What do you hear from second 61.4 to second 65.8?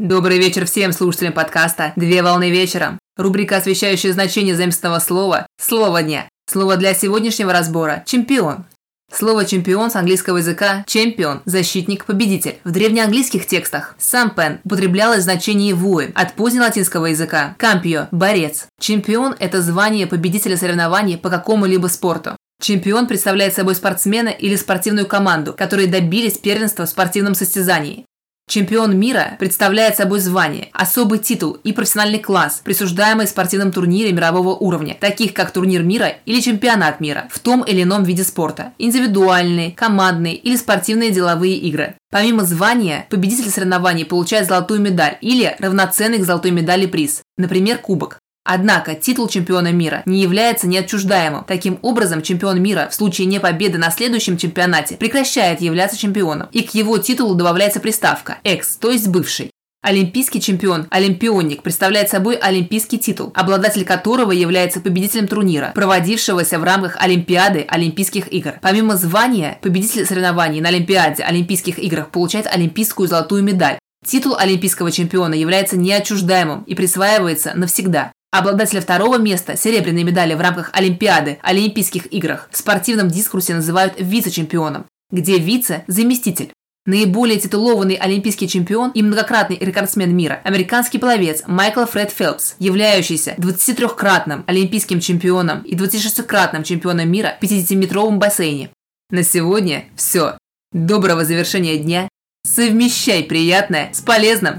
представляет собой олимпийский титул, обладатель которого является победителем турнира,